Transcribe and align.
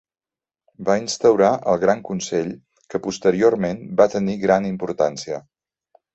Va 0.85 0.95
instaurar 1.01 1.51
el 1.73 1.77
Gran 1.83 2.01
Consell 2.07 2.49
que 2.95 3.03
posteriorment 3.09 3.85
va 4.01 4.09
tenir 4.17 4.39
gran 4.49 4.69
importància. 4.73 5.41